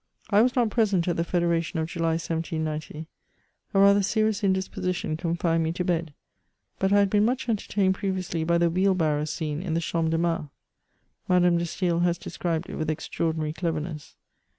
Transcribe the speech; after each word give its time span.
I 0.31 0.41
was 0.41 0.55
not 0.55 0.71
present 0.71 1.07
at 1.07 1.15
the 1.15 1.23
Federation 1.23 1.77
of 1.77 1.87
July, 1.87 2.13
1790; 2.17 3.05
a 3.75 3.79
rather 3.79 4.01
serious 4.01 4.43
indisposition 4.43 5.15
confined 5.15 5.63
me 5.63 5.71
to 5.73 5.83
bed; 5.83 6.11
but 6.79 6.91
I 6.91 6.97
had 6.97 7.09
been 7.11 7.23
much 7.23 7.47
entertained 7.47 7.93
previously 7.93 8.43
by 8.43 8.57
the 8.57 8.71
wheelharrow 8.71 9.27
scene 9.27 9.61
in 9.61 9.75
the 9.75 9.79
Champ 9.79 10.09
de 10.09 10.17
Mars. 10.17 10.47
Madame 11.27 11.59
de 11.59 11.65
StaSl 11.65 12.01
has 12.01 12.17
described 12.17 12.67
it 12.67 12.77
with 12.77 12.89
extraordinary 12.89 13.53
cleverness. 13.53 14.15